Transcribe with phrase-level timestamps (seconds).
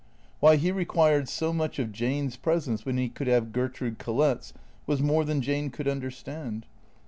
[0.39, 4.51] Why he required so much of Jane's pres ence when he could have Gertrude Collett's
[4.87, 6.65] was more than Jane could understand.